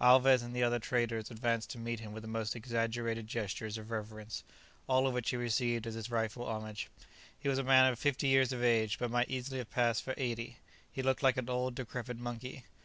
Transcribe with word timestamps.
Alvez 0.00 0.42
and 0.42 0.56
the 0.56 0.62
other 0.64 0.80
traders 0.80 1.30
advanced 1.30 1.70
to 1.70 1.78
meet 1.78 2.00
him 2.00 2.12
with 2.12 2.22
the 2.24 2.28
most 2.28 2.56
exaggerated 2.56 3.28
gestures 3.28 3.78
of 3.78 3.92
reverence, 3.92 4.42
all 4.88 5.06
of 5.06 5.14
which 5.14 5.30
he 5.30 5.36
received 5.36 5.86
as 5.86 5.94
his 5.94 6.10
rightful 6.10 6.48
homage. 6.48 6.88
He 7.38 7.48
was 7.48 7.58
a 7.58 7.62
man 7.62 7.92
of 7.92 7.96
fifty 7.96 8.26
years 8.26 8.50
of 8.52 8.60
age, 8.64 8.98
but 8.98 9.08
might 9.08 9.30
easily 9.30 9.58
have 9.58 9.70
passed 9.70 10.02
for 10.02 10.14
eighty. 10.16 10.56
He 10.90 11.00
looked 11.00 11.22
like 11.22 11.36
an 11.36 11.48
old, 11.48 11.76
decrepit 11.76 12.16
monkey. 12.18 12.64